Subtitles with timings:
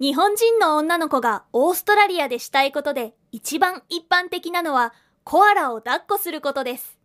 [0.00, 4.92] 日本人の女の子がオーストラリアでしたいことで一番一般的なのは
[5.22, 6.98] コアラを抱っこすることです。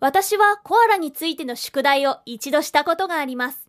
[0.00, 3.68] 私はコアラについての宿題を一度したことがあります。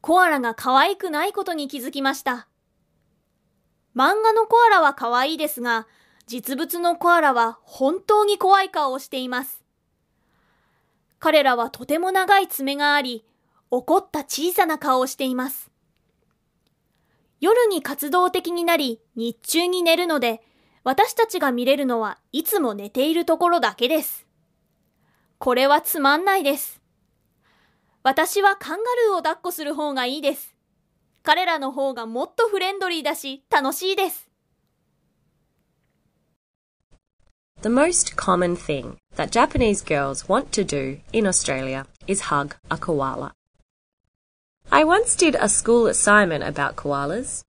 [0.00, 2.48] コアラが可愛くないことに気づきました。
[3.96, 5.86] 漫画のコアラは可愛いですが、
[6.26, 9.62] 実物のコアラは本当に怖い顔をしています。
[11.18, 13.24] 彼らはとても長い爪があり、
[13.70, 15.71] 怒った小さな顔をしています。
[17.42, 20.42] 夜に活動的になり、日中に寝るので、
[20.84, 24.28] 私たちが見れるのはいつも寝ているところだけです。
[25.38, 26.80] これはつまんないです。
[28.04, 30.54] 私はカンガルーを抱っこする方がいいです。
[31.24, 34.28] 彼らの方がもっとフレンドリーだし楽しいです。
[37.62, 43.32] The most common thing that Japanese girls want to do in Australia is hug a koala.
[44.74, 47.44] I once did a school assignment about koalas.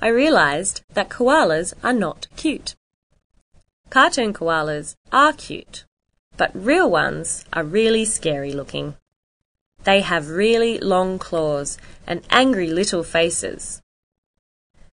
[0.00, 2.74] I realized that koalas are not cute.
[3.90, 5.84] Cartoon koalas are cute,
[6.38, 8.96] but real ones are really scary looking.
[9.84, 11.76] They have really long claws
[12.06, 13.82] and angry little faces.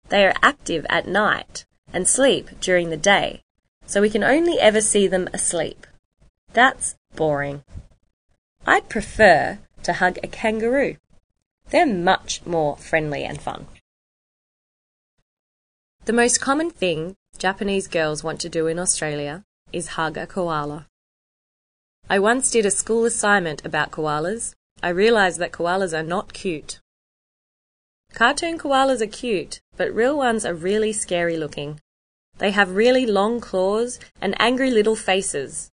[0.09, 3.45] They are active at night and sleep during the day,
[3.87, 5.87] so we can only ever see them asleep.
[6.53, 7.63] That's boring.
[8.67, 10.97] I'd prefer to hug a kangaroo.
[11.71, 13.67] They're much more friendly and fun.
[16.05, 20.87] The most common thing Japanese girls want to do in Australia is hug a koala.
[22.09, 24.55] I once did a school assignment about koalas.
[24.83, 26.81] I realized that koalas are not cute.
[28.13, 31.81] Cartoon koalas are cute, but real ones are really scary looking.
[32.39, 35.71] They have really long claws and angry little faces.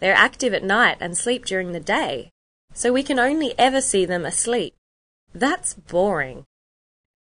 [0.00, 2.30] They're active at night and sleep during the day,
[2.74, 4.74] so we can only ever see them asleep.
[5.34, 6.44] That's boring.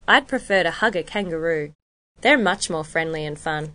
[0.06, 1.72] I'd prefer to hug a kangaroo.
[2.20, 3.74] They're much more friendly and fun.